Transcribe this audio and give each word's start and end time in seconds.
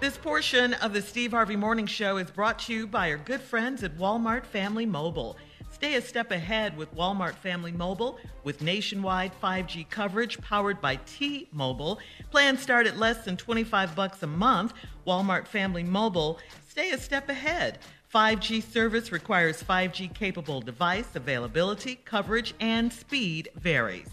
This 0.00 0.18
portion 0.18 0.74
of 0.74 0.92
the 0.92 1.00
Steve 1.00 1.30
Harvey 1.30 1.56
Morning 1.56 1.86
Show 1.86 2.18
is 2.18 2.30
brought 2.30 2.58
to 2.60 2.74
you 2.74 2.86
by 2.86 3.10
our 3.10 3.16
good 3.16 3.40
friends 3.40 3.82
at 3.82 3.96
Walmart 3.96 4.44
Family 4.44 4.84
Mobile. 4.84 5.36
Stay 5.70 5.94
a 5.94 6.02
step 6.02 6.30
ahead 6.30 6.76
with 6.76 6.94
Walmart 6.94 7.34
Family 7.34 7.72
Mobile 7.72 8.18
with 8.42 8.60
nationwide 8.60 9.32
5G 9.40 9.88
coverage 9.88 10.38
powered 10.40 10.80
by 10.80 10.96
T-Mobile. 11.06 12.00
Plans 12.30 12.60
start 12.60 12.86
at 12.86 12.98
less 12.98 13.24
than 13.24 13.36
25 13.36 13.94
bucks 13.94 14.22
a 14.22 14.26
month. 14.26 14.74
Walmart 15.06 15.46
Family 15.46 15.84
Mobile, 15.84 16.38
stay 16.68 16.90
a 16.90 16.98
step 16.98 17.28
ahead. 17.28 17.78
5G 18.12 18.62
service 18.62 19.10
requires 19.10 19.62
5G 19.62 20.12
capable 20.12 20.60
device 20.60 21.14
availability, 21.14 21.96
coverage, 22.04 22.52
and 22.60 22.92
speed 22.92 23.48
varies. 23.56 24.10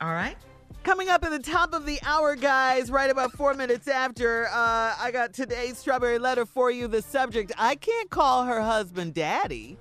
All 0.00 0.12
right? 0.12 0.36
Coming 0.86 1.08
up 1.08 1.24
at 1.24 1.32
the 1.32 1.40
top 1.40 1.74
of 1.74 1.84
the 1.84 1.98
hour, 2.06 2.36
guys, 2.36 2.92
right 2.92 3.10
about 3.10 3.32
four 3.32 3.54
minutes 3.54 3.88
after, 3.88 4.46
uh, 4.46 4.94
I 4.96 5.10
got 5.12 5.32
today's 5.32 5.78
strawberry 5.78 6.20
letter 6.20 6.46
for 6.46 6.70
you. 6.70 6.86
The 6.86 7.02
subject 7.02 7.50
I 7.58 7.74
can't 7.74 8.08
call 8.08 8.44
her 8.44 8.60
husband 8.62 9.12
daddy. 9.12 9.78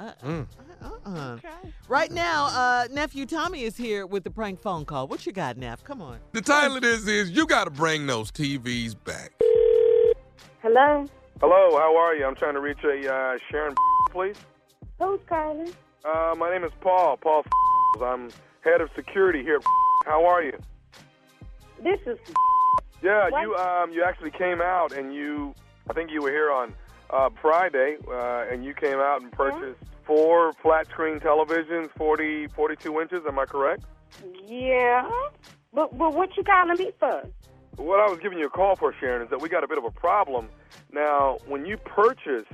Uh, 0.00 0.10
Mm. 0.24 0.46
uh-uh. 0.82 1.38
Right 1.86 2.10
now, 2.10 2.46
uh, 2.46 2.88
nephew 2.90 3.24
Tommy 3.24 3.62
is 3.62 3.76
here 3.76 4.04
with 4.04 4.24
the 4.24 4.32
prank 4.32 4.60
phone 4.60 4.84
call. 4.84 5.06
What 5.06 5.24
you 5.26 5.30
got, 5.30 5.58
Neff? 5.58 5.84
Come 5.84 6.02
on. 6.02 6.18
The 6.32 6.42
title 6.42 6.74
of 6.74 6.82
this 6.82 7.06
is 7.06 7.30
You 7.30 7.46
Gotta 7.46 7.70
Bring 7.70 8.08
Those 8.08 8.32
TVs 8.32 8.96
Back. 9.04 9.30
Hello? 10.60 11.06
Hello, 11.40 11.78
how 11.78 11.96
are 11.96 12.16
you? 12.16 12.26
I'm 12.26 12.34
trying 12.34 12.54
to 12.54 12.60
reach 12.60 12.82
a 12.82 13.14
uh, 13.14 13.38
Sharon, 13.48 13.76
please. 14.10 14.34
Who's 14.98 15.20
calling? 15.28 15.72
Uh, 16.04 16.34
my 16.36 16.50
name 16.50 16.64
is 16.64 16.72
Paul. 16.80 17.16
Paul. 17.18 17.44
I'm 18.04 18.28
head 18.64 18.80
of 18.80 18.90
security 18.96 19.44
here. 19.44 19.60
How 20.04 20.24
are 20.26 20.42
you? 20.42 20.58
This 21.82 22.00
is 22.06 22.18
Yeah, 23.02 23.28
What? 23.30 23.42
you 23.42 23.54
um, 23.56 23.90
you 23.92 24.04
actually 24.04 24.30
came 24.30 24.60
out 24.60 24.92
and 24.92 25.14
you, 25.14 25.54
I 25.88 25.92
think 25.92 26.10
you 26.10 26.22
were 26.22 26.30
here 26.30 26.50
on 26.50 26.74
uh, 27.10 27.30
Friday, 27.40 27.96
uh, 28.08 28.46
and 28.50 28.64
you 28.64 28.74
came 28.74 28.98
out 28.98 29.22
and 29.22 29.30
purchased 29.32 29.80
four 30.04 30.52
flat 30.62 30.86
screen 30.88 31.18
televisions, 31.20 31.90
40, 31.96 32.48
42 32.48 33.00
inches. 33.00 33.20
Am 33.26 33.38
I 33.38 33.44
correct? 33.46 33.84
yeah. 34.46 35.08
But 35.74 35.96
but 35.96 36.14
what 36.14 36.36
you 36.36 36.44
calling 36.44 36.76
me 36.76 36.90
for? 36.98 37.22
What 37.76 38.00
I 38.00 38.08
was 38.08 38.18
giving 38.22 38.38
you 38.38 38.46
a 38.46 38.50
call 38.50 38.76
for, 38.76 38.94
Sharon, 39.00 39.22
is 39.22 39.30
that 39.30 39.40
we 39.40 39.48
got 39.48 39.64
a 39.64 39.68
bit 39.68 39.78
of 39.78 39.84
a 39.84 39.90
problem. 39.90 40.48
Now, 40.92 41.38
when 41.46 41.64
you 41.64 41.78
purchase 41.78 42.44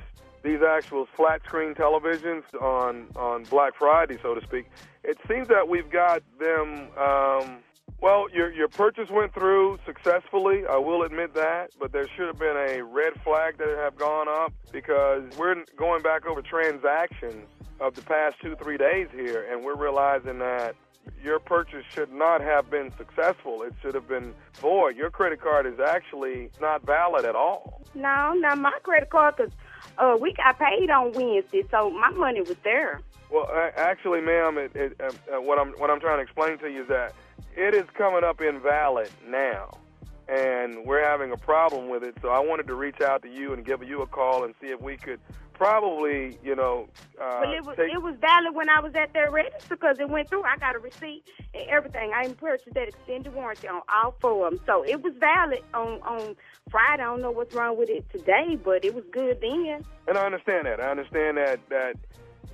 these 0.43 0.61
actual 0.63 1.07
flat 1.17 1.43
screen 1.45 1.75
televisions 1.75 2.43
on 2.61 3.07
on 3.17 3.45
Black 3.45 3.75
Friday, 3.77 4.19
so 4.23 4.35
to 4.35 4.43
speak, 4.43 4.71
it 5.05 5.19
seems 5.29 5.49
that 5.49 5.69
we've 5.69 5.91
got 5.91 6.23
them. 6.39 6.89
Um, 6.99 7.59
well, 8.01 8.29
your 8.33 8.53
your 8.53 8.69
purchase 8.69 9.11
went 9.11 9.35
through 9.35 9.79
successfully. 9.85 10.63
I 10.69 10.77
will 10.77 11.03
admit 11.03 11.35
that, 11.35 11.71
but 11.81 11.93
there 11.93 12.07
should 12.17 12.27
have 12.27 12.39
been 12.39 12.57
a 12.57 12.83
red 12.83 13.15
flag 13.23 13.59
that 13.59 13.69
have 13.69 13.97
gone 13.97 14.29
up 14.29 14.53
because 14.71 15.25
we're 15.37 15.65
going 15.77 16.03
back 16.03 16.27
over 16.27 16.41
transactions 16.41 17.49
of 17.81 17.95
the 17.95 18.03
past 18.03 18.37
two 18.41 18.55
three 18.57 18.77
days 18.77 19.09
here, 19.13 19.47
and 19.51 19.65
we're 19.65 19.77
realizing 19.77 20.39
that 20.39 20.77
your 21.23 21.39
purchase 21.39 21.85
should 21.95 22.13
not 22.13 22.41
have 22.41 22.71
been 22.71 22.93
successful. 22.97 23.63
It 23.63 23.75
should 23.83 23.95
have 23.95 24.09
been 24.09 24.35
void. 24.55 24.97
Your 24.97 25.11
credit 25.11 25.41
card 25.41 25.67
is 25.67 25.81
actually 25.81 26.51
not 26.61 26.85
valid 26.85 27.25
at 27.25 27.35
all. 27.35 27.83
No, 27.95 28.33
not 28.35 28.59
my 28.59 28.73
credit 28.83 29.11
card, 29.11 29.37
cause 29.37 29.51
uh, 29.99 30.17
we 30.21 30.33
got 30.35 30.59
paid 30.59 30.91
on 30.91 31.13
Wednesday, 31.13 31.65
so 31.71 31.91
my 31.91 32.11
money 32.11 32.41
was 32.41 32.57
there. 32.63 33.01
Well, 33.31 33.49
actually, 33.77 34.21
ma'am, 34.21 34.57
it, 34.59 34.75
it, 34.75 35.01
uh, 35.01 35.37
uh, 35.37 35.41
what 35.41 35.59
I'm 35.59 35.73
what 35.73 35.91
I'm 35.91 36.01
trying 36.01 36.19
to 36.19 36.23
explain 36.23 36.59
to 36.59 36.71
you 36.71 36.83
is 36.83 36.89
that 36.89 37.15
it 37.57 37.75
is 37.75 37.85
coming 37.95 38.25
up 38.25 38.41
invalid 38.41 39.11
now, 39.27 39.77
and 40.29 40.85
we're 40.85 41.03
having 41.03 41.33
a 41.33 41.37
problem 41.37 41.89
with 41.89 42.03
it. 42.03 42.17
So 42.21 42.29
I 42.29 42.41
wanted 42.41 42.67
to 42.67 42.75
reach 42.75 43.01
out 43.01 43.23
to 43.23 43.29
you 43.29 43.53
and 43.55 43.65
give 43.65 43.83
you 43.83 44.03
a 44.03 44.07
call 44.07 44.45
and 44.45 44.55
see 44.61 44.69
if 44.69 44.81
we 44.81 44.97
could 44.97 45.21
probably, 45.55 46.39
you 46.43 46.55
know, 46.55 46.89
uh, 47.21 47.41
But 47.41 47.55
it 47.55 47.65
was 47.65 47.77
take, 47.77 47.93
it 47.93 48.03
was 48.03 48.15
valid 48.21 48.55
when 48.55 48.69
I 48.69 48.81
was 48.81 48.95
at 48.95 49.13
their 49.13 49.31
register 49.31 49.77
because 49.77 49.99
it 49.99 50.09
went 50.09 50.29
through. 50.29 50.45
I 50.45 50.57
got 50.57 50.77
a 50.77 50.79
receipt 50.79 51.25
and 51.55 51.69
everything. 51.69 52.13
I 52.15 52.29
purchased 52.29 52.75
that 52.75 52.89
extended 52.89 53.35
warranty 53.35 53.67
on 53.69 53.83
all 53.93 54.15
four 54.21 54.47
of 54.47 54.55
them, 54.55 54.61
so 54.67 54.85
it 54.85 55.03
was 55.03 55.15
valid 55.19 55.63
on 55.75 56.01
on 56.03 56.37
Friday. 56.71 57.03
I 57.03 57.07
don't 57.07 57.23
know 57.23 57.31
what's 57.33 57.55
wrong 57.55 57.77
with 57.77 57.91
it 57.91 58.09
today, 58.11 58.57
but 58.63 58.85
it 58.85 58.95
was 58.95 59.05
good 59.11 59.41
then. 59.41 59.85
and 60.07 60.17
I 60.19 60.27
understand 60.27 60.67
that. 60.67 60.81
I 60.81 60.91
understand 60.91 61.39
that 61.39 61.59
that 61.71 61.97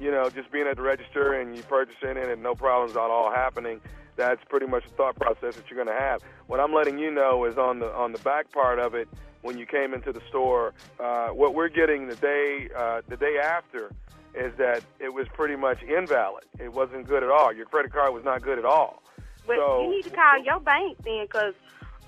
you 0.00 0.10
know 0.10 0.30
just 0.30 0.50
being 0.50 0.66
at 0.66 0.76
the 0.76 0.82
register 0.82 1.34
and 1.34 1.56
you 1.56 1.62
purchasing 1.64 2.16
it 2.16 2.28
and 2.28 2.42
no 2.42 2.54
problems 2.54 2.92
at 2.92 3.10
all 3.10 3.30
happening. 3.30 3.80
That's 4.16 4.42
pretty 4.48 4.66
much 4.66 4.84
the 4.84 4.94
thought 4.94 5.16
process 5.16 5.56
that 5.56 5.70
you're 5.70 5.82
going 5.82 5.94
to 5.94 6.00
have. 6.00 6.22
What 6.46 6.60
I'm 6.60 6.72
letting 6.72 6.98
you 6.98 7.10
know 7.10 7.44
is 7.44 7.58
on 7.58 7.80
the 7.80 7.92
on 7.92 8.12
the 8.12 8.18
back 8.20 8.52
part 8.52 8.78
of 8.78 8.94
it, 8.94 9.08
when 9.42 9.58
you 9.58 9.66
came 9.66 9.92
into 9.92 10.12
the 10.12 10.22
store, 10.28 10.72
uh, 11.00 11.28
what 11.28 11.54
we're 11.54 11.68
getting 11.68 12.08
the 12.08 12.16
day 12.16 12.68
uh, 12.76 13.02
the 13.08 13.16
day 13.16 13.38
after 13.42 13.90
is 14.34 14.52
that 14.58 14.82
it 14.98 15.12
was 15.12 15.26
pretty 15.32 15.56
much 15.56 15.82
invalid. 15.82 16.44
It 16.58 16.72
wasn't 16.72 17.06
good 17.06 17.22
at 17.22 17.30
all. 17.30 17.52
Your 17.52 17.66
credit 17.66 17.92
card 17.92 18.12
was 18.12 18.24
not 18.24 18.42
good 18.42 18.58
at 18.58 18.64
all. 18.64 19.02
But 19.46 19.56
so 19.56 19.82
you 19.82 19.96
need 19.96 20.04
to 20.04 20.10
call 20.10 20.38
your 20.42 20.60
bank 20.60 20.96
then, 21.04 21.26
because 21.26 21.54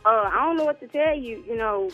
uh, 0.05 0.31
I 0.33 0.45
don't 0.45 0.57
know 0.57 0.65
what 0.65 0.81
to 0.81 0.89
tell 0.89 1.17
you. 1.17 1.45
You 1.47 1.57
know, 1.57 1.91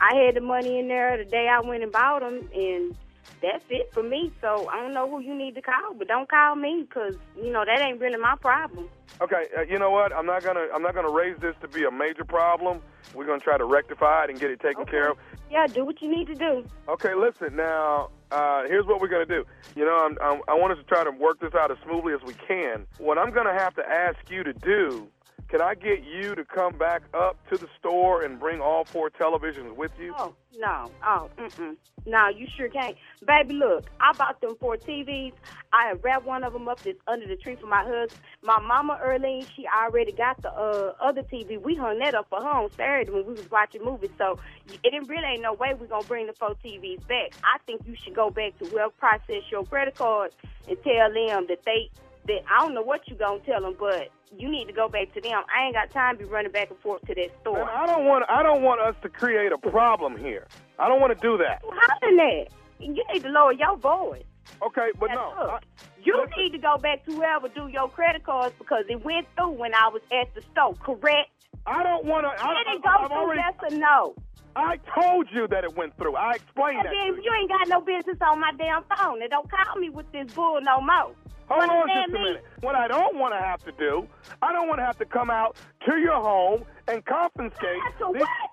I 0.00 0.14
had 0.14 0.36
the 0.36 0.40
money 0.40 0.78
in 0.78 0.88
there 0.88 1.16
the 1.16 1.24
day 1.24 1.48
I 1.48 1.60
went 1.60 1.82
and 1.82 1.90
bought 1.90 2.20
them, 2.20 2.48
and 2.54 2.96
that's 3.42 3.64
it 3.68 3.90
for 3.94 4.02
me. 4.02 4.32
So 4.40 4.68
I 4.72 4.80
don't 4.80 4.94
know 4.94 5.08
who 5.10 5.20
you 5.20 5.34
need 5.34 5.54
to 5.56 5.62
call, 5.62 5.94
but 5.96 6.08
don't 6.08 6.28
call 6.28 6.56
me, 6.56 6.86
because 6.88 7.14
you 7.36 7.52
know 7.52 7.64
that 7.64 7.80
ain't 7.80 8.00
really 8.00 8.18
my 8.18 8.34
problem. 8.40 8.88
Okay, 9.22 9.46
uh, 9.56 9.62
you 9.62 9.78
know 9.78 9.90
what? 9.90 10.12
I'm 10.14 10.26
not 10.26 10.44
gonna 10.44 10.66
I'm 10.74 10.82
not 10.82 10.94
gonna 10.94 11.10
raise 11.10 11.38
this 11.40 11.54
to 11.62 11.68
be 11.68 11.84
a 11.84 11.90
major 11.90 12.24
problem. 12.24 12.82
We're 13.14 13.26
gonna 13.26 13.40
try 13.40 13.56
to 13.56 13.64
rectify 13.64 14.24
it 14.24 14.30
and 14.30 14.38
get 14.40 14.50
it 14.50 14.60
taken 14.60 14.82
Okay. 14.82 14.90
care 14.90 15.10
of. 15.10 15.16
Yeah, 15.50 15.66
do 15.72 15.84
what 15.84 16.02
you 16.02 16.10
need 16.10 16.26
to 16.26 16.34
do. 16.34 16.66
Okay, 16.88 17.14
listen 17.14 17.56
now. 17.56 18.10
Uh, 18.30 18.64
here's 18.66 18.84
what 18.86 19.00
we're 19.00 19.08
gonna 19.08 19.24
do. 19.24 19.44
You 19.74 19.84
know, 19.84 20.04
I'm, 20.04 20.16
I'm, 20.22 20.42
I 20.48 20.54
want 20.54 20.72
us 20.72 20.78
to 20.78 20.84
try 20.84 21.04
to 21.04 21.10
work 21.10 21.40
this 21.40 21.52
out 21.54 21.70
as 21.70 21.78
smoothly 21.84 22.12
as 22.12 22.20
we 22.26 22.34
can. 22.34 22.86
What 22.98 23.18
I'm 23.18 23.30
gonna 23.32 23.54
have 23.54 23.74
to 23.76 23.82
ask 23.88 24.18
you 24.28 24.42
to 24.44 24.52
do. 24.52 25.08
Can 25.56 25.64
I 25.64 25.74
get 25.74 26.04
you 26.04 26.34
to 26.34 26.44
come 26.44 26.76
back 26.76 27.00
up 27.14 27.38
to 27.48 27.56
the 27.56 27.66
store 27.78 28.22
and 28.22 28.38
bring 28.38 28.60
all 28.60 28.84
four 28.84 29.08
televisions 29.08 29.74
with 29.74 29.90
you? 29.98 30.12
Oh 30.18 30.34
no, 30.58 30.90
oh 31.02 31.30
mm-mm. 31.38 31.76
no, 32.04 32.28
you 32.28 32.46
sure 32.58 32.68
can't, 32.68 32.94
baby. 33.26 33.54
Look, 33.54 33.88
I 33.98 34.12
bought 34.12 34.38
them 34.42 34.56
four 34.60 34.76
TVs. 34.76 35.32
I 35.72 35.88
have 35.88 36.04
wrapped 36.04 36.26
one 36.26 36.44
of 36.44 36.52
them 36.52 36.68
up 36.68 36.82
that's 36.82 36.98
under 37.06 37.26
the 37.26 37.36
tree 37.36 37.56
for 37.56 37.68
my 37.68 37.84
husband. 37.84 38.20
My 38.42 38.60
mama 38.60 39.00
Earlene, 39.02 39.46
she 39.56 39.64
already 39.66 40.12
got 40.12 40.42
the 40.42 40.52
uh, 40.52 40.92
other 41.00 41.22
TV. 41.22 41.58
We 41.58 41.74
hung 41.74 42.00
that 42.00 42.14
up 42.14 42.26
for 42.28 42.42
her 42.42 42.50
on 42.50 42.70
Saturday 42.72 43.10
when 43.10 43.24
we 43.24 43.32
was 43.32 43.50
watching 43.50 43.82
movies. 43.82 44.10
So 44.18 44.38
it 44.68 45.08
really 45.08 45.24
ain't 45.24 45.40
no 45.40 45.54
way 45.54 45.72
we're 45.72 45.86
gonna 45.86 46.04
bring 46.06 46.26
the 46.26 46.34
four 46.34 46.54
TVs 46.62 47.08
back. 47.08 47.32
I 47.42 47.56
think 47.64 47.80
you 47.86 47.96
should 48.04 48.14
go 48.14 48.28
back 48.28 48.58
to 48.58 48.66
whoever 48.66 48.92
processed 48.98 49.50
your 49.50 49.64
credit 49.64 49.94
card 49.94 50.32
and 50.68 50.76
tell 50.84 51.14
them 51.14 51.46
that 51.48 51.64
they 51.64 51.88
that 52.26 52.40
I 52.50 52.60
don't 52.60 52.74
know 52.74 52.82
what 52.82 53.02
you 53.08 53.14
gonna 53.16 53.40
tell 53.40 53.60
them, 53.62 53.76
but 53.78 54.08
you 54.36 54.48
need 54.50 54.66
to 54.66 54.72
go 54.72 54.88
back 54.88 55.12
to 55.14 55.20
them. 55.20 55.42
I 55.54 55.64
ain't 55.66 55.74
got 55.74 55.90
time 55.90 56.16
to 56.18 56.24
be 56.24 56.28
running 56.30 56.52
back 56.52 56.70
and 56.70 56.78
forth 56.80 57.02
to 57.06 57.14
that 57.14 57.30
store. 57.40 57.54
Man, 57.64 57.68
I 57.68 57.86
don't 57.86 58.04
want 58.06 58.24
I 58.28 58.42
don't 58.42 58.62
want 58.62 58.80
us 58.80 58.94
to 59.02 59.08
create 59.08 59.52
a 59.52 59.58
problem 59.58 60.16
here. 60.16 60.46
I 60.78 60.88
don't 60.88 61.00
want 61.00 61.14
to 61.18 61.20
do 61.20 61.38
that. 61.38 61.62
You 61.64 61.70
hollering 61.72 62.16
that? 62.16 62.46
You 62.78 63.04
need 63.12 63.22
to 63.22 63.28
lower 63.30 63.52
your 63.52 63.76
voice. 63.76 64.24
Okay, 64.62 64.90
but 64.98 65.08
no. 65.08 65.32
I- 65.36 65.58
you 66.02 66.14
listen. 66.16 66.30
need 66.40 66.50
to 66.52 66.58
go 66.58 66.76
back 66.78 67.04
to 67.06 67.12
whoever 67.12 67.48
do 67.48 67.66
your 67.66 67.88
credit 67.88 68.22
cards 68.22 68.54
because 68.58 68.84
it 68.88 69.04
went 69.04 69.26
through 69.36 69.50
when 69.50 69.74
I 69.74 69.88
was 69.88 70.02
at 70.12 70.32
the 70.36 70.42
store, 70.52 70.74
correct? 70.74 71.30
I 71.66 71.82
don't 71.82 72.04
want 72.04 72.22
to. 72.24 72.28
I, 72.28 72.62
Did 72.62 72.76
it 72.76 72.82
go 72.84 72.90
I've 72.90 73.08
through, 73.08 73.16
already. 73.16 73.40
yes 73.44 73.54
or 73.72 73.76
no? 73.76 74.14
I 74.54 74.78
told 74.94 75.26
you 75.32 75.48
that 75.48 75.64
it 75.64 75.76
went 75.76 75.96
through. 75.98 76.14
I 76.14 76.34
explained 76.34 76.78
And 76.78 76.86
that. 76.86 76.94
then 76.94 77.16
to 77.16 77.22
you 77.24 77.32
ain't 77.40 77.48
got 77.50 77.66
no 77.68 77.80
business 77.80 78.18
on 78.22 78.38
my 78.38 78.52
damn 78.56 78.84
phone. 78.84 79.20
And 79.20 79.28
don't 79.30 79.50
call 79.50 79.76
me 79.80 79.90
with 79.90 80.10
this 80.12 80.28
bull 80.32 80.60
no 80.62 80.80
more. 80.80 81.12
Hold 81.48 81.70
on 81.70 81.88
just 81.88 82.08
a 82.08 82.12
minute. 82.12 82.44
What 82.60 82.74
I 82.74 82.88
don't 82.88 83.16
want 83.18 83.34
to 83.34 83.38
have 83.40 83.62
to 83.64 83.72
do, 83.78 84.06
I 84.42 84.52
don't 84.52 84.68
want 84.68 84.80
to 84.80 84.84
have 84.84 84.98
to 84.98 85.06
come 85.06 85.30
out 85.30 85.56
to 85.86 85.96
your 85.98 86.20
home 86.20 86.64
and 86.88 87.04
confiscate. 87.04 87.80
After 87.86 88.12
these- 88.12 88.22
what? 88.22 88.50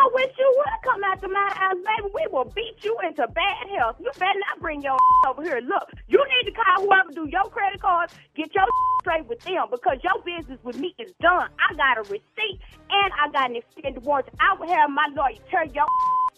I 0.00 0.08
wish 0.14 0.32
you 0.38 0.54
would 0.56 0.82
come 0.82 1.04
out 1.04 1.20
to 1.20 1.28
my 1.28 1.52
house, 1.54 1.76
baby. 1.76 2.08
We 2.14 2.26
will 2.32 2.46
beat 2.56 2.76
you 2.82 2.96
into 3.06 3.28
bad 3.28 3.68
health. 3.76 3.96
You 4.00 4.10
better 4.18 4.38
not 4.48 4.58
bring 4.60 4.82
your 4.82 4.96
over 5.28 5.42
here. 5.42 5.60
Look, 5.60 5.84
you 6.08 6.18
need 6.18 6.50
to 6.50 6.52
call 6.56 6.84
whoever 6.86 7.12
do 7.12 7.28
your 7.28 7.44
credit 7.50 7.80
cards, 7.80 8.12
get 8.34 8.54
your 8.54 8.64
straight 9.02 9.26
with 9.26 9.42
them 9.44 9.66
because 9.70 9.98
your 10.02 10.16
business 10.24 10.58
with 10.64 10.76
me 10.76 10.94
is 10.98 11.12
done. 11.20 11.48
I 11.60 11.74
got 11.76 11.98
a 11.98 12.02
receipt 12.08 12.58
and 12.90 13.12
I 13.20 13.28
got 13.32 13.50
an 13.50 13.56
extended 13.56 14.02
warranty. 14.02 14.32
I 14.40 14.56
will 14.58 14.68
have 14.74 14.90
my 14.90 15.08
lawyer 15.12 15.36
tear 15.50 15.64
your 15.66 15.86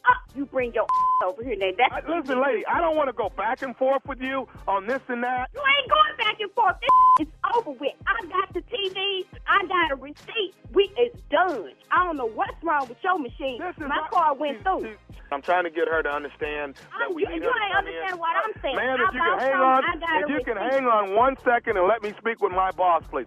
up. 0.09 0.17
You 0.35 0.47
bring 0.47 0.73
your 0.75 0.87
over 1.25 1.43
here. 1.45 1.57
Now, 1.57 1.71
that's 1.79 2.07
I, 2.07 2.19
listen, 2.19 2.43
lady, 2.43 2.67
I 2.67 2.81
don't 2.81 2.97
want 2.97 3.09
to 3.09 3.13
go 3.13 3.31
back 3.37 3.63
and 3.63 3.77
forth 3.77 4.03
with 4.07 4.21
you 4.21 4.49
on 4.69 4.87
this 4.87 5.01
and 5.09 5.23
that. 5.23 5.51
You 5.55 5.61
ain't 5.61 5.89
going 5.91 6.17
back 6.19 6.41
and 6.41 6.51
forth. 6.53 6.77
This 7.19 7.27
is 7.29 7.33
over 7.57 7.71
with. 7.73 7.93
I 8.07 8.27
got 8.27 8.53
the 8.55 8.61
TV. 8.63 9.25
I 9.47 9.67
got 9.67 9.93
a 9.93 9.97
receipt. 9.97 10.55
We 10.73 10.85
is 10.99 11.15
done. 11.31 11.71
I 11.91 12.05
don't 12.05 12.17
know 12.17 12.27
what's 12.29 12.61
wrong 12.63 12.89
with 12.89 12.99
your 13.05 13.19
machine. 13.19 13.61
This 13.61 13.79
My 13.79 13.89
not- 13.89 14.11
car 14.11 14.35
went 14.35 14.59
see- 14.59 14.63
through. 14.65 14.81
see, 14.83 15.17
I'm 15.33 15.43
trying 15.43 15.65
to 15.65 15.71
get 15.71 15.89
her 15.89 16.03
to 16.03 16.11
understand 16.11 16.75
that 16.75 16.83
I'm- 17.01 17.15
we 17.15 17.23
you- 17.23 17.29
need 17.29 17.43
you 17.43 17.49
her 17.49 17.55
to 17.59 17.65
ain't 17.65 17.73
come 17.73 17.85
understand 17.87 18.13
in. 18.15 18.19
what 18.19 18.37
I'm 18.37 18.53
saying. 18.63 18.77
Ma'am, 18.77 18.99
I 19.01 19.05
if 19.09 19.15
you 19.15 19.21
can 19.23 19.39
hang 19.39 19.55
on, 19.55 19.85
if 19.85 20.29
a 20.29 20.33
you 20.33 20.45
can 20.45 20.57
hang 20.57 20.87
on 20.87 21.15
one 21.15 21.37
second 21.45 21.77
and 21.77 21.87
let 21.87 22.03
me 22.03 22.13
speak 22.19 22.41
with 22.43 22.53
my 22.53 22.71
boss, 22.73 23.03
please. 23.11 23.27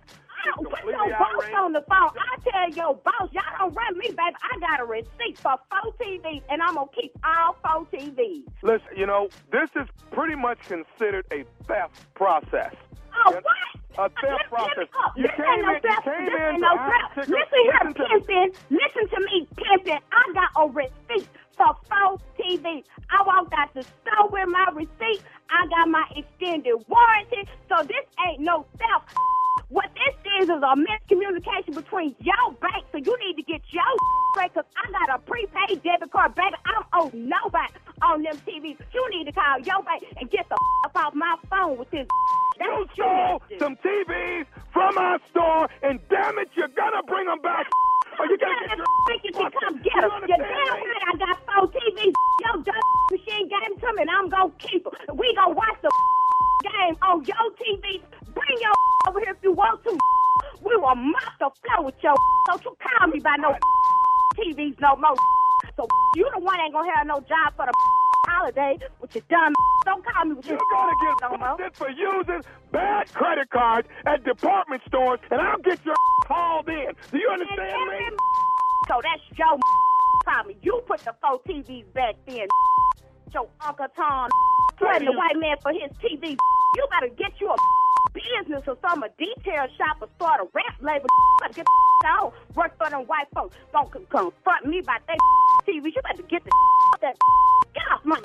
Put 0.56 0.86
your 0.86 1.10
boss 1.10 1.34
outraged. 1.38 1.56
on 1.56 1.74
the 1.74 1.82
phone. 1.82 2.10
I 2.16 2.38
tell 2.50 2.70
your 2.72 2.96
boss, 2.96 3.30
y'all 3.32 3.44
don't 3.60 3.74
run 3.76 3.98
me, 3.98 4.08
baby. 4.08 4.36
I 4.42 4.60
got 4.60 4.80
a 4.80 4.86
receipt 4.86 5.38
for 5.42 5.56
four 5.70 5.94
TVs, 6.02 6.42
and 6.50 6.62
I'm 6.62 6.76
gonna 6.76 6.88
keep 7.00 7.12
all 7.24 7.56
four 7.64 7.86
TVs. 7.92 8.44
Listen, 8.64 8.88
you 8.96 9.06
know, 9.06 9.30
this 9.52 9.70
is 9.76 9.88
pretty 10.12 10.36
much 10.36 10.60
considered 10.68 11.26
a 11.32 11.44
theft 11.68 12.14
process. 12.16 12.74
Oh, 13.26 13.34
Yeah, 13.34 13.40
what? 13.42 13.58
a 13.98 14.22
theft 14.22 14.50
process. 14.50 14.88
You 15.16 15.24
This 15.24 15.32
came 15.36 15.46
ain't 15.46 15.62
no 15.66 15.70
in- 15.70 15.76
you 15.76 15.82
theft. 15.90 16.04
came 16.06 16.26
This 16.26 16.34
in 16.36 16.42
ain't 16.54 16.62
no 16.62 16.78
theft. 16.78 17.18
Listen 17.18 17.60
here, 17.64 17.74
listen 17.84 17.94
to 17.94 18.04
pimpin'. 18.04 18.56
Listen 18.70 19.08
to 19.10 19.20
me, 19.26 19.48
pimpin'. 19.58 20.00
I 20.12 20.34
got 20.34 20.50
a 20.64 20.68
receipt 20.70 21.28
for 21.58 21.76
four 21.90 22.18
TVs. 22.38 22.84
I 23.10 23.24
walked 23.26 23.54
out 23.58 23.74
the 23.74 23.84
store 23.84 24.30
with 24.30 24.48
my 24.50 24.66
receipt. 24.74 25.22
I 25.50 25.66
got 25.68 25.88
my 25.90 26.04
extended 26.16 26.76
warranty. 26.88 27.48
So 27.70 27.84
this 27.84 28.06
ain't 28.28 28.42
no 28.42 28.66
theft. 28.78 29.16
What 29.70 29.90
this 29.94 30.16
is 30.42 30.50
is 30.50 30.62
a 30.64 30.74
miscommunication 30.76 31.76
between 31.76 32.16
your 32.20 32.52
bank. 32.62 32.86
So 32.92 32.98
you 32.98 33.18
need 33.26 33.36
to 33.36 33.44
get 33.44 33.62
your 33.72 33.84
straight 34.34 34.54
because 34.54 34.70
I 34.78 34.92
got 34.92 35.16
a 35.16 35.20
prepaid 35.20 35.84
debit 35.84 36.12
card, 36.12 36.36
baby. 36.36 36.56
I 36.66 36.72
don't 36.72 36.88
owe 36.94 37.12
nobody 37.14 37.74
on 38.02 38.24
them 38.24 38.38
TVs. 38.48 38.78
You 38.94 39.10
need 39.12 39.26
to 39.26 39.32
call 39.32 39.60
your 39.60 39.82
bank 39.84 40.04
and 40.20 40.30
get 40.30 40.48
the 40.50 40.56
up 40.86 40.96
off 40.96 41.14
my 41.14 41.36
phone 41.50 41.78
with 41.78 41.92
this. 41.92 42.08
You 42.60 42.88
stole 42.96 43.40
some 43.60 43.76
TVs 43.86 44.48
from 44.74 44.98
our 44.98 45.20
store, 45.30 45.70
and 45.84 46.00
damn 46.10 46.40
it, 46.40 46.50
you're 46.56 46.68
gonna 46.70 47.04
bring 47.04 47.28
them 47.28 47.40
back. 47.40 47.68
Or 48.18 48.26
you 48.26 48.36
gotta 48.36 48.68
get 48.68 48.78
your 48.78 48.88
you 49.24 49.32
can 49.32 49.52
come 49.52 49.78
get 49.84 50.02
them. 50.02 50.12
You 50.24 50.38
damn 50.38 50.42
right 50.42 51.04
I 51.06 51.18
got 51.20 51.38
four 51.46 51.68
TVs. 51.70 52.14
Your 52.42 52.64
dumb 52.64 52.82
machine 53.12 53.48
gave 53.48 53.62
them 53.62 53.80
to 53.80 53.94
me, 53.94 54.02
and 54.02 54.10
I'm 54.10 54.30
gonna 54.30 54.52
keep 54.58 54.84
them. 54.84 54.94
We 55.18 55.36
gonna 55.36 55.54
watch 55.54 55.78
the 55.84 55.92
game 56.64 56.98
on 57.04 57.24
your 57.26 57.46
TV. 57.62 58.02
Bring 58.34 58.58
your 58.60 58.74
over 59.08 59.20
here 59.20 59.34
if 59.38 59.44
you 59.44 59.54
want 59.54 59.84
to. 59.84 59.98
Will 60.88 60.96
mop 60.96 61.34
the 61.40 61.50
floor 61.68 61.86
with 61.86 61.96
your. 62.02 62.16
Don't 62.48 62.64
you 62.64 62.72
call 62.80 63.08
me 63.10 63.20
by 63.20 63.36
no 63.40 63.52
TVs 64.40 64.80
no 64.80 64.96
more. 64.96 65.16
So 65.76 65.86
you 66.16 66.30
the 66.34 66.40
one 66.40 66.58
ain't 66.62 66.72
gonna 66.72 66.90
have 66.96 67.06
no 67.08 67.20
job 67.28 67.52
for 67.58 67.66
the 67.66 67.74
holiday 68.28 68.78
with 69.02 69.14
your 69.14 69.24
dumb. 69.30 69.54
Don't 69.84 70.06
call 70.06 70.26
me 70.26 70.36
with 70.36 70.46
You're 70.48 70.58
gonna 70.72 70.92
no 71.22 71.30
get 71.30 71.40
more. 71.40 71.58
busted 71.58 71.76
for 71.76 71.90
using 71.90 72.42
bad 72.72 73.12
credit 73.14 73.50
cards 73.50 73.88
at 74.06 74.24
department 74.24 74.82
stores, 74.88 75.20
and 75.30 75.42
I'll 75.42 75.58
get 75.60 75.84
your 75.86 75.96
called 76.24 76.70
in. 76.70 76.94
Do 77.12 77.18
you 77.18 77.30
And 77.34 77.42
understand 77.42 77.90
me? 77.90 78.08
So 78.88 79.02
that's 79.04 79.24
your 79.38 79.60
problem. 80.24 80.56
You 80.62 80.82
put 80.88 81.02
the 81.02 81.14
four 81.22 81.42
TVs 81.42 81.92
back 81.94 82.16
then. 82.26 82.48
Your 83.34 83.50
Uncle 83.68 83.88
Tom 83.94 84.30
threatened 84.80 85.08
the 85.08 85.12
white 85.18 85.36
man 85.36 85.58
for 85.62 85.74
his 85.74 85.92
TV. 86.00 86.38
You 86.76 86.88
better 86.92 87.10
get 87.14 87.34
you 87.42 87.50
a 87.50 87.56
business 88.18 88.64
or 88.68 88.78
some 88.82 89.04
a 89.04 89.10
detail 89.18 89.68
shop 89.78 89.98
or 90.02 90.10
start 90.16 90.42
a 90.42 90.48
rap 90.54 90.76
label. 90.82 91.08
Get 91.54 91.66
the 91.66 92.08
on. 92.08 92.32
Work 92.56 92.78
for 92.78 92.90
them 92.90 93.02
white 93.02 93.28
folks. 93.34 93.56
Don't 93.72 93.92
confront 93.92 94.66
me 94.66 94.80
about 94.80 95.02
that 95.08 95.18
TV. 95.68 95.86
You 95.86 96.02
better 96.04 96.24
get 96.24 96.44
the 96.44 96.52
that 97.02 97.16
get 97.74 97.84
off 97.94 98.02
my 98.04 98.20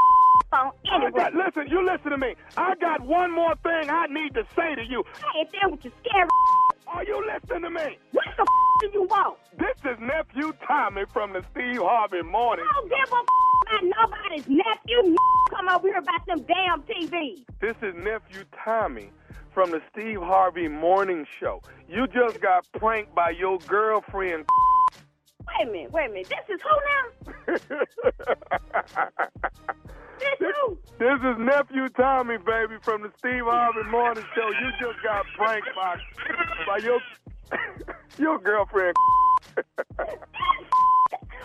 phone 0.50 0.72
anyway. 0.92 1.10
got, 1.12 1.34
listen, 1.34 1.66
you 1.68 1.84
listen 1.84 2.10
to 2.10 2.18
me. 2.18 2.34
I 2.56 2.74
got 2.76 3.00
one 3.00 3.30
more 3.30 3.54
thing 3.62 3.90
I 3.90 4.06
need 4.06 4.34
to 4.34 4.44
say 4.56 4.74
to 4.74 4.84
you. 4.84 5.04
Hey, 5.16 5.42
if 5.42 5.52
that 5.52 5.70
with 5.70 5.84
your 5.84 5.92
scary, 6.00 6.28
Are 6.86 7.04
you 7.04 7.24
listening 7.26 7.62
to 7.62 7.70
me? 7.70 7.98
what 8.12 8.24
the 8.36 8.46
do 8.80 8.90
you 8.92 9.04
want? 9.04 9.38
This 9.58 9.92
is 9.92 9.98
nephew 10.00 10.52
Tommy 10.66 11.02
from 11.12 11.32
the 11.32 11.42
Steve 11.52 11.80
Harvey 11.80 12.22
Morning. 12.22 12.66
I 12.68 12.72
don't 12.74 12.88
give 12.90 13.12
a 13.12 13.22
about 13.62 14.08
nobody's 14.10 14.48
nephew. 14.48 15.16
Come 15.50 15.68
over 15.68 15.86
here 15.86 15.98
about 15.98 16.26
them 16.26 16.44
damn 16.46 16.82
TVs. 16.82 17.44
This 17.60 17.76
is 17.82 17.94
nephew 17.94 18.44
Tommy 18.64 19.10
from 19.54 19.70
the 19.70 19.80
Steve 19.92 20.20
Harvey 20.20 20.68
Morning 20.68 21.26
Show. 21.40 21.60
You 21.88 22.06
just 22.06 22.40
got 22.40 22.66
pranked 22.72 23.14
by 23.14 23.30
your 23.30 23.58
girlfriend. 23.60 24.46
Wait 25.58 25.68
a 25.68 25.70
minute, 25.70 25.92
wait 25.92 26.10
a 26.10 26.12
minute. 26.12 26.28
This 26.28 26.56
is 26.56 26.60
who 26.62 27.58
now? 27.76 27.78
This 30.38 30.54
who? 30.64 30.78
This 31.00 31.18
is 31.18 31.36
nephew 31.38 31.88
Tommy, 31.96 32.36
baby, 32.38 32.76
from 32.84 33.02
the 33.02 33.10
Steve 33.18 33.42
Harvey 33.44 33.82
Morning 33.90 34.24
Show. 34.36 34.48
You 34.50 34.70
just 34.80 35.02
got 35.02 35.24
pranked 35.36 35.68
by 35.74 35.96
by 36.64 36.78
your 36.78 37.00
your 38.18 38.38
girlfriend. 38.38 38.94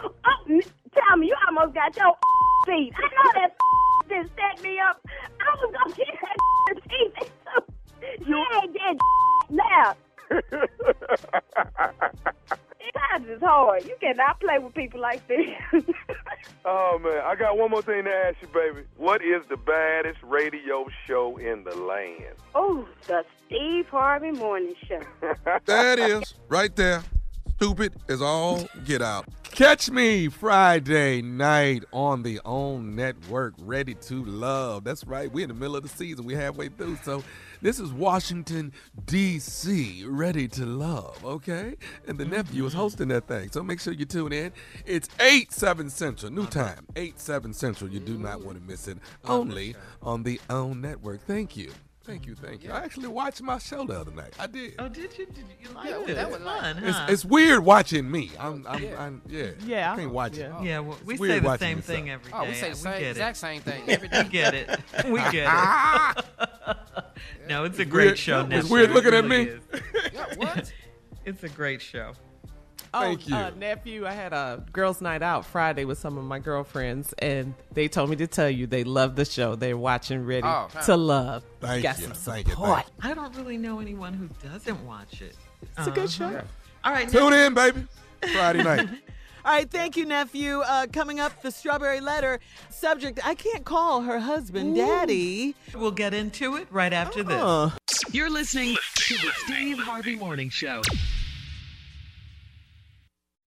Uh, 0.04 0.30
oh, 0.30 1.18
me, 1.18 1.28
you 1.28 1.36
almost 1.48 1.74
got 1.74 1.96
your 1.98 2.14
feet. 2.66 2.94
I 2.96 3.02
know 3.02 3.32
that 3.42 3.56
didn't 4.08 4.32
set 4.36 4.64
me 4.64 4.80
up. 4.80 5.02
I 5.42 5.56
was 5.56 5.74
gonna 5.74 5.96
get 5.96 6.08
too. 7.24 7.37
You 8.28 8.46
ain't 8.62 8.74
dead 8.74 8.98
now. 9.50 9.96
Times 13.10 13.28
is 13.30 13.42
hard. 13.42 13.86
You 13.86 13.96
cannot 14.02 14.40
play 14.40 14.58
with 14.60 14.74
people 14.74 15.00
like 15.00 15.26
this. 15.28 15.46
oh 16.66 17.00
man, 17.04 17.22
I 17.26 17.36
got 17.36 17.58
one 17.58 17.70
more 17.70 17.82
thing 17.82 18.06
to 18.06 18.10
ask 18.10 18.38
you, 18.42 18.48
baby. 18.48 18.82
What 18.98 19.22
is 19.22 19.44
the 19.50 19.58
baddest 19.58 20.20
radio 20.24 20.88
show 21.06 21.38
in 21.38 21.64
the 21.64 21.76
land? 21.76 22.36
oh, 22.56 22.88
the 23.06 23.24
Steve 23.46 23.88
Harvey 23.90 24.32
Morning 24.32 24.74
Show. 24.88 25.02
That 25.66 26.00
is 26.00 26.34
right 26.50 26.76
there. 26.76 27.04
Stupid 27.58 27.96
as 28.08 28.22
all 28.22 28.70
get 28.86 29.02
out. 29.02 29.26
Catch 29.42 29.90
me 29.90 30.28
Friday 30.28 31.24
night 31.24 31.86
on 31.92 32.22
the 32.22 32.40
OWN 32.46 32.96
network, 32.96 33.56
Ready 33.58 33.96
to 33.96 34.24
Love. 34.26 34.84
That's 34.84 35.04
right. 35.08 35.32
We're 35.32 35.46
in 35.46 35.48
the 35.48 35.56
middle 35.56 35.76
of 35.76 35.82
the 35.82 35.90
season. 35.90 36.26
We're 36.26 36.40
halfway 36.40 36.70
through. 36.70 36.98
So 36.98 37.24
this 37.64 37.80
is 37.80 37.92
Washington, 37.92 38.74
D.C., 39.08 40.06
Ready 40.06 40.48
to 40.50 40.68
Love, 40.68 41.26
okay? 41.26 41.78
And 42.08 42.20
the 42.20 42.26
nephew 42.26 42.64
is 42.68 42.74
mm-hmm. 42.74 42.82
hosting 42.82 43.08
that 43.08 43.28
thing. 43.28 43.50
So 43.50 43.64
make 43.64 43.80
sure 43.80 43.92
you 43.94 44.06
tune 44.06 44.34
in. 44.34 44.52
It's 44.86 45.10
8, 45.20 45.52
7 45.52 45.90
Central. 45.90 46.32
New 46.32 46.44
uh-huh. 46.44 46.52
time. 46.52 46.86
8, 46.96 47.20
7 47.20 47.54
Central. 47.54 47.90
You 47.90 48.00
do 48.00 48.20
not 48.20 48.38
mm. 48.38 48.46
want 48.46 48.60
to 48.60 48.64
miss 48.64 48.88
it. 48.88 49.00
Oh, 49.26 49.40
Only 49.40 49.76
on 50.04 50.22
the 50.22 50.40
OWN 50.52 50.82
network. 50.82 51.22
Thank 51.22 51.58
you. 51.58 51.72
Thank 52.08 52.26
you, 52.26 52.36
thank 52.36 52.64
you. 52.64 52.72
I 52.72 52.78
actually 52.86 53.10
watched 53.10 53.42
my 53.42 53.58
show 53.58 53.86
the 53.86 54.00
other 54.00 54.12
night. 54.12 54.34
I 54.40 54.48
did. 54.48 54.76
Oh, 54.80 54.88
did 54.88 55.18
you? 55.18 55.26
Did 55.26 55.44
you 55.62 55.70
like 55.76 55.90
Yeah, 55.90 56.00
it? 56.08 56.16
that 56.16 56.32
was 56.32 56.40
fun, 56.42 56.78
It's, 56.82 56.98
huh? 56.98 57.06
it's 57.10 57.26
weird 57.26 57.66
watching 57.66 58.10
me. 58.10 58.32
I'm, 58.40 58.66
I'm, 58.68 58.86
I'm 58.98 59.22
yeah. 59.28 59.48
Yeah. 59.66 59.92
I 59.92 59.96
can't 59.98 60.12
watch 60.12 60.38
it. 60.38 60.50
yeah, 60.64 60.80
well, 60.80 60.98
we 61.06 61.18
say 61.18 61.40
the 61.40 61.58
same 61.58 61.78
yourself. 61.80 61.86
thing 61.98 62.10
every 62.10 62.32
day. 62.32 62.38
Oh, 62.40 62.46
we 62.46 62.54
say 62.54 62.70
the 62.70 62.76
same, 62.78 63.00
get 63.00 63.12
exact 63.12 63.36
same 63.38 63.62
thing 63.62 63.84
every 63.90 64.08
We 64.08 64.24
get 64.30 64.54
it. 64.54 64.80
We 65.10 65.20
get 65.32 65.52
it. 65.54 66.26
no, 67.50 67.66
it's 67.66 67.80
a 67.80 67.86
great 67.86 68.06
weird- 68.06 68.18
show. 68.18 68.40
it's 68.42 68.50
Nephew. 68.50 68.72
weird 68.74 68.90
It 68.92 68.94
looking 68.94 69.14
at 69.14 69.26
me. 69.28 69.50
Yeah, 70.14 70.26
what? 70.38 70.72
It's 71.26 71.44
a 71.44 71.50
great 71.50 71.82
show. 71.82 72.14
Thank 72.94 73.22
oh, 73.32 73.36
Uh, 73.36 73.52
nephew, 73.58 74.06
I 74.06 74.12
had 74.14 74.34
a 74.34 74.64
girls' 74.72 75.02
night 75.02 75.22
out 75.22 75.46
Friday 75.46 75.86
with 75.86 75.98
some 76.00 76.18
of 76.18 76.24
my 76.24 76.40
girlfriends, 76.40 77.14
and 77.20 77.54
they 77.74 77.88
told 77.88 78.10
me 78.10 78.16
to 78.18 78.28
tell 78.28 78.50
you 78.50 78.68
they 78.68 78.84
love 78.84 79.16
the 79.16 79.26
show. 79.26 79.56
They're 79.56 79.78
watching 79.78 80.26
Ready 80.26 80.46
Oh, 80.48 80.68
to 80.86 80.98
Love. 80.98 81.44
Thank 81.62 81.84
Got 81.84 81.98
you. 82.00 82.04
some 82.06 82.14
Thank 82.14 82.48
you. 82.48 82.54
support. 82.54 82.86
Thank 82.86 82.88
you. 83.04 83.12
I 83.12 83.14
don't 83.14 83.36
really 83.36 83.58
know 83.58 83.80
anyone 83.80 84.14
who 84.14 84.30
doesn't 84.48 84.86
watch 84.86 85.22
it. 85.22 85.36
It's 85.78 85.88
a 85.88 85.92
good 85.92 86.10
show. 86.10 86.42
All 86.84 86.92
right, 86.94 87.10
Tune 87.10 87.32
now, 87.32 87.48
in, 87.48 87.54
baby. 87.54 87.84
Friday 88.34 88.64
night. 88.64 88.88
All 89.46 89.54
right, 89.54 89.70
thank 89.70 89.96
you, 89.96 90.06
nephew. 90.06 90.60
Uh, 90.60 90.88
coming 90.92 91.20
up, 91.22 91.42
the 91.42 91.52
strawberry 91.52 92.02
letter 92.02 92.40
subject. 92.70 93.20
I 93.26 93.34
can't 93.34 93.64
call 93.64 94.02
her 94.02 94.20
husband 94.20 94.76
daddy. 94.76 95.56
we'll 95.74 95.92
get 95.92 96.14
into 96.14 96.58
it 96.58 96.68
right 96.70 96.92
after 96.92 97.24
this. 97.24 97.42
Uh, 97.42 97.72
You're 98.12 98.30
listening 98.30 98.76
to 98.96 99.14
the 99.16 99.32
Steve 99.46 99.80
Harvey 99.80 100.18
Morning 100.18 100.50
Show. 100.50 100.82